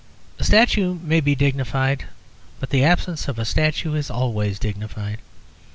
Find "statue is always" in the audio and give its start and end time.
3.45-4.57